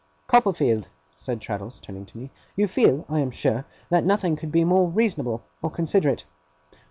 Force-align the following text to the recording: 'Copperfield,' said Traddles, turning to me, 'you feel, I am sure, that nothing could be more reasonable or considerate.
'Copperfield,' 0.25 0.89
said 1.15 1.39
Traddles, 1.39 1.79
turning 1.79 2.07
to 2.07 2.17
me, 2.17 2.31
'you 2.55 2.67
feel, 2.67 3.05
I 3.07 3.19
am 3.19 3.29
sure, 3.29 3.65
that 3.91 4.03
nothing 4.03 4.35
could 4.35 4.51
be 4.51 4.63
more 4.63 4.87
reasonable 4.89 5.43
or 5.61 5.69
considerate. 5.69 6.25